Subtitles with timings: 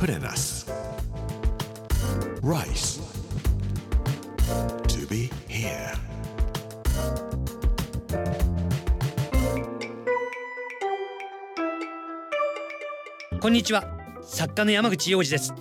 [0.00, 0.64] Put in us
[2.40, 3.02] Rice.
[4.88, 5.94] To be here.
[13.42, 13.84] こんにちは
[14.22, 15.52] 作家の山口洋二です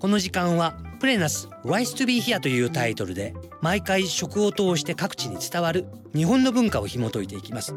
[0.00, 7.72] この時間はプレナス Rice to be here というタイトルで毎回食を通して各地に伝わる日本の文化を紐解いていきます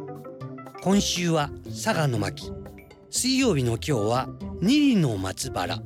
[0.82, 2.52] 今週は佐賀の巻
[3.12, 4.30] 水曜日の今日は
[4.62, 5.79] 二里の松原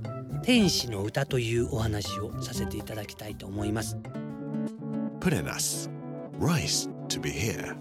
[0.43, 3.97] 天使の歌というお話をさせていただきたいと思います。
[5.21, 7.77] Rice to be here.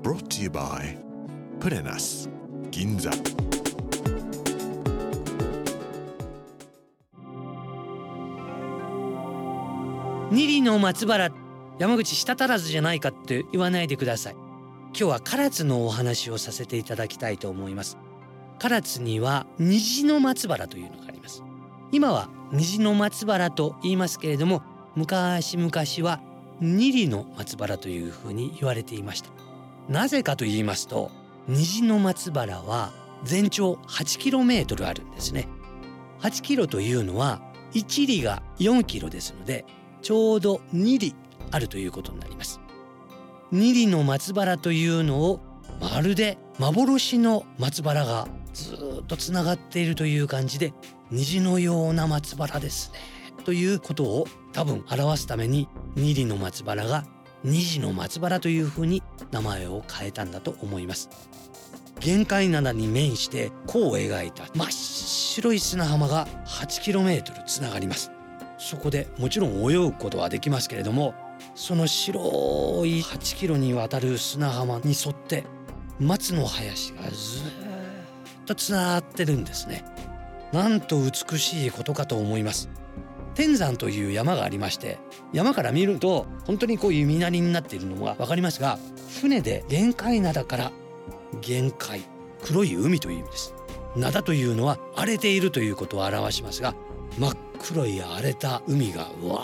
[0.00, 0.96] Brought to you by
[2.70, 3.10] 銀座
[10.30, 11.30] 二里の松原
[11.80, 14.34] 山口舌足らずじゃないかって言わないでください。
[14.34, 17.98] 今日は唐津のお話をさせていただきたいと思います。
[18.60, 21.05] 唐津には虹の松原というのが
[21.92, 24.62] 今は虹の松原と言いますけれども
[24.94, 25.70] 昔々
[26.08, 26.20] は
[26.60, 29.30] 二里の松原というふうに言われていました。
[29.88, 31.10] なぜかと言いますと
[31.48, 32.92] 虹の松原は
[33.24, 35.48] 全長 8km あるんですね。
[36.20, 37.40] 8km というのは
[37.72, 39.64] 1里が 4km ですので
[40.02, 41.14] ちょうど2里
[41.50, 42.60] あるということになります。
[43.52, 45.40] 2里の松原というのを
[45.80, 50.72] まるで幻の松原がずっとつながっているという感じで
[51.10, 52.98] 虹のような松原ですね。
[53.44, 57.04] ということを多分表すために二里の松原が
[57.44, 61.08] 虹の松原というふうに名前を変えたんだと思います。
[62.00, 68.10] 限界灘に面して弧を描いた真っ白い砂浜が 8km つながります。
[68.58, 71.14] そこでもちろん泳ぐことはできますけれども
[71.54, 72.20] その白
[72.86, 75.44] い8キロにわたる砂浜に沿って
[76.00, 77.12] 松の林がずっ
[78.46, 79.84] とつながってるんですね。
[80.52, 82.68] なんと美しいことかと思います。
[83.34, 84.98] 天山という山がありまして
[85.34, 88.78] 山から見ると本当にこう弓なりになっているのが分かりますが
[89.20, 90.72] 船で限界灘から
[91.42, 92.00] 限界
[92.42, 93.54] 黒い海という意味です。
[93.96, 96.74] 灘というのは荒れているということを表しますが
[97.18, 99.40] 真っ黒い荒れた海がうわ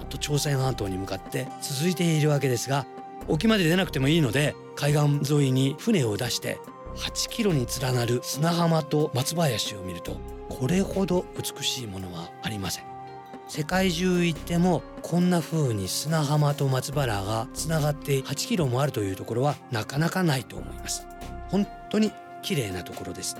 [0.00, 2.86] ーっと朝鮮半島に向かって続いているわけですが
[3.28, 6.58] 沖まで出なくてもいいので海岸沿いに船を出して
[6.96, 10.16] 8キロに連なる砂浜と松林を見ると
[10.48, 12.84] これほど美しいものはありません。
[13.48, 21.06] 世界中行ってもこんな風に砂浜と松原がつながって8キロもあるというところはなかなかないと思います。
[21.48, 22.12] 本当に
[22.42, 23.36] 綺麗なところです。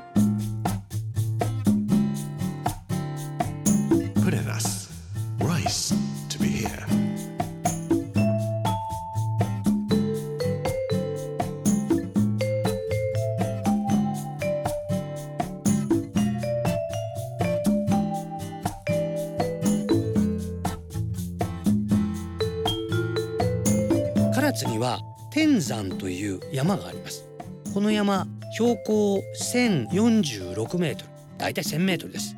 [24.57, 25.01] 津には
[25.31, 27.29] 天山という山があります。
[27.75, 29.23] この山標高
[29.53, 32.35] 1046メートルだいたい1000メートルです。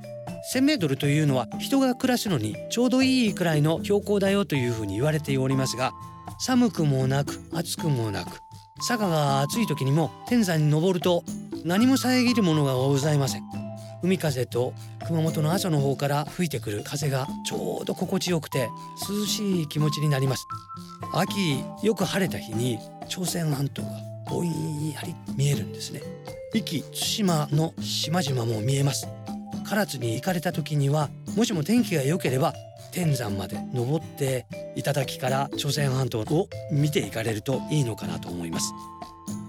[0.55, 5.93] 1000メートルというのは人が暮らすのにちょうどいいくらいの標高だよというふうに言われておりますが
[6.41, 8.41] 寒くもなく暑くもなく
[8.79, 11.23] 佐賀が暑い時にも天山に登ると
[11.65, 13.48] 何も遮るものがございません。
[14.03, 14.75] 海風と
[15.07, 18.69] 熊本の阿蘇の方から吹いてくる風がちょうど心地よくて
[19.09, 20.47] 涼しい気持ちになります。
[21.15, 22.79] 秋よく晴れた日に
[23.09, 23.89] 朝鮮半島が
[24.29, 26.03] ぼんやり見えるんですね。
[26.53, 29.09] 壱岐対馬の島々も見えます。
[29.69, 32.55] 唐津に行かれた時にはもしも天気が良ければ
[32.91, 38.73] 天山まで登って頂から朝鮮半島を見ていかれるといいのかなと思います。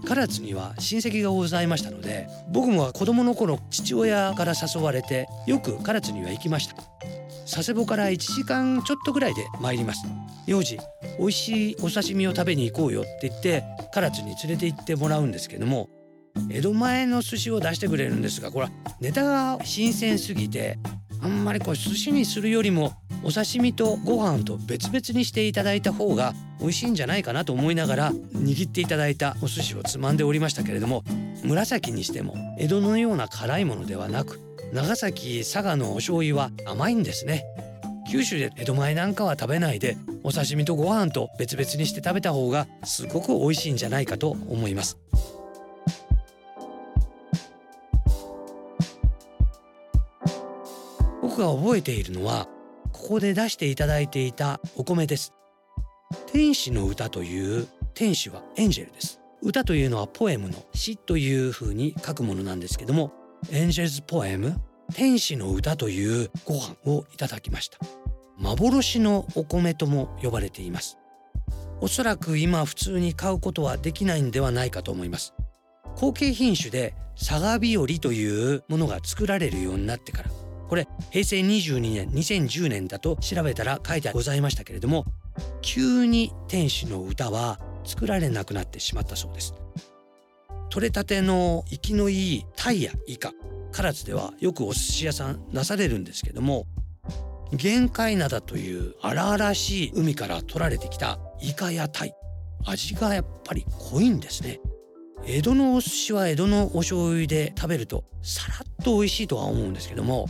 [0.09, 6.75] 唐津には親戚がございましたので僕も子供の頃父親から誘われてよく唐津には行きました。
[7.45, 10.05] 佐世保から1時間ちょっとぐらいで参ります。
[10.47, 10.79] 幼児
[11.19, 15.89] 美味しいお刺身を食べに行こうよって言って唐津に連れて行ってもらうんですけども
[16.49, 20.79] 江戸前の寿司を出してくれるんですがこれはネタが新鮮すぎて
[21.21, 22.93] あんまりこう寿司にするよりも
[23.23, 31.03] お刺身とご飯と別々にしていただいた方が美味しいんじゃないかなと思いながら握っていただいたお寿司をつまんでおりましたけれども
[31.43, 34.39] 紫にしても江戸のような辛いものではなく
[34.73, 37.43] 長崎佐賀のお醤油は甘いんですね。
[38.09, 44.97] 九州で江戸前なんかは食べないでお刺身とご飯と別々にして食べた方がすごく美味しいんじゃないかと思います。
[51.39, 52.49] 僕が覚えているのは
[52.91, 55.31] ここで出していただいていたお米です。
[56.27, 59.21] 天使の歌という天使はエンジェルです。
[59.41, 63.13] 歌というのはポエムの詩という風に書くものなんですけども
[63.51, 64.59] エンジェルズポエム
[64.93, 67.77] 天使の歌というご飯をいただきました。
[68.37, 70.97] 幻のお米とも呼ばれています。
[71.79, 75.33] おそらく今普通に買うことはできないんではないかと思います。
[75.95, 80.29] 後継品種で佐賀日和というものが作られるようになってから
[80.69, 85.05] これ平成22年2010年だと調べたら書いてございましたけれども
[85.61, 89.55] 急に天使の歌は作られなくなってしまったそうです。
[90.69, 93.31] 取れたての生きのいいタイやイカ
[93.71, 96.67] 唐津ではよくお寿司屋さんなされるんですけども
[97.51, 102.13] 玄界灘という荒々しい海から取られてきたイカやタイ
[102.67, 104.59] 味がやっぱり濃いんですね。
[105.25, 110.27] 江戸のお寿司は江戸のお醤油で食べるとさらっと美味しいとは思うんですけども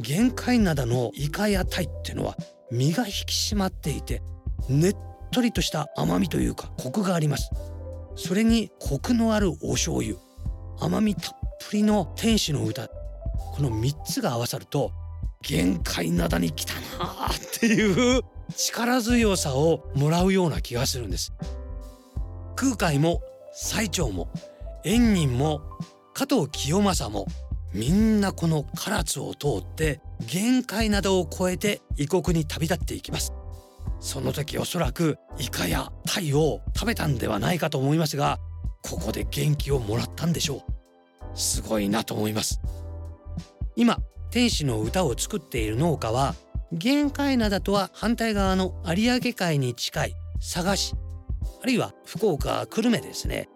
[0.00, 2.36] 玄界灘のイカやタイっていうのは
[2.70, 4.22] 身が引き締まっていて
[4.68, 4.96] ねっ
[5.30, 7.50] とりとした甘みというかコクがあります。
[8.16, 10.16] それにコクのあるお醤油
[10.78, 14.92] 甘みたっぷりの天使の歌この3つが合わさると
[15.42, 18.22] 限界灘に来たなっていう
[18.56, 21.32] 力強さをもらうような気がするんです。
[22.56, 23.22] 空海も
[23.52, 24.28] 最澄も
[24.84, 25.62] 円仁も
[26.14, 27.26] 加藤清正も
[27.72, 33.32] みんなこの唐津を通って限界などを越えて異国に旅立っていきます。
[34.00, 38.38] その時おそらくイカやタイを食べたんではないかと思いますが
[38.82, 41.38] ここで元気をもらったんでしょう。
[41.38, 42.60] すごいなと思います。
[43.76, 43.98] 今
[44.30, 46.34] 天使の歌を作っている農家は
[46.72, 50.94] 玄界灘とは反対側の有明海に近い佐賀市
[51.62, 53.48] あるいは福岡久留米ですね。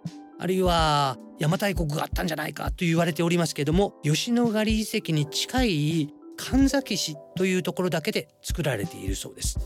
[0.45, 9.59] あるいは邪馬台国があったんじゃないかと言われておりますけれども吉野ヶ里遺跡に近い神崎市というところだけで作られているそうです。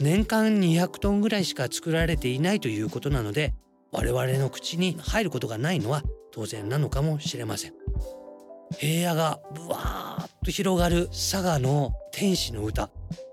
[0.00, 3.52] 年間200トンぐらいしか作られていないということなので
[3.92, 6.02] 我々の口に入ることがないのは
[6.32, 7.74] 当然なのかもしれません。
[8.78, 12.88] 平野がブワーッと広がる佐賀の天使の歌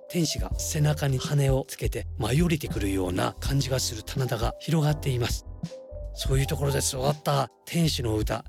[0.09, 5.45] 天使が背中に羽をつけて舞い降りてくるような感じがする棚田が広がっています。
[6.15, 8.43] そういうところで育った天使の歌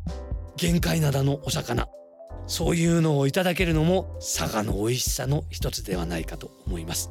[0.57, 1.89] 限界灘のお魚
[2.47, 7.11] そういうのをいただけるのも佐賀の美味しさの一つではないかと思います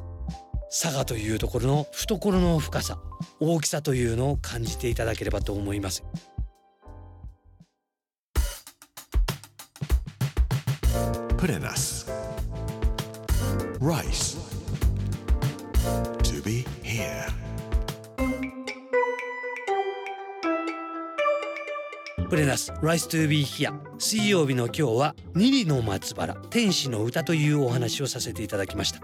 [0.82, 2.98] 佐賀というところの懐の深さ
[3.38, 6.02] 大きさというのを感じていただければと思います
[11.36, 12.06] Purenas.
[13.78, 14.36] Rice.
[16.24, 17.45] To be here.
[22.28, 29.00] プレナス Rise to be here 水曜日の今日は二里の松原天使の歌というお話をさせていただきました。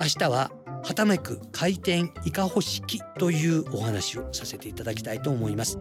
[0.00, 0.50] 明日は
[0.82, 5.78] はためく回転イカホシキというお話をさせていただきたいと思います。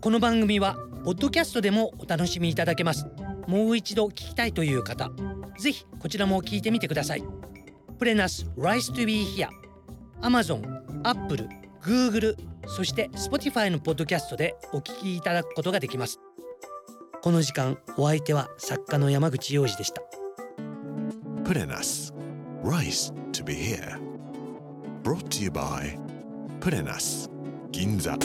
[0.00, 3.06] この番組はポッドキャストでもお楽しみいただけます。
[3.46, 5.12] もう一度聞きたいという方
[5.60, 7.22] ぜひこちらも聞いてみてください。
[8.00, 9.48] プレナス Rise to be here
[10.22, 11.48] Amazon、Apple、
[11.82, 12.36] Google
[12.66, 16.20] そして Spotify のポッドキャストでお聞きいただくことができます
[17.22, 20.02] この時間お相手は作家の山口洋二でした
[21.44, 22.16] プレナス
[22.66, 23.96] Rice to be here.
[25.04, 25.96] Brought to you by
[26.58, 27.28] Purenas.
[27.70, 28.16] Ginza.